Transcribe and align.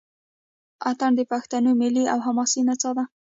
اټن 0.89 1.11
د 1.15 1.21
پښتنو 1.31 1.69
ملي 1.81 2.03
او 2.13 2.19
حماسي 2.25 2.61
نڅا 2.69 2.91
ده. 2.97 3.03